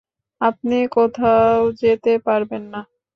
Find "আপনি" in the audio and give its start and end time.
0.41-0.77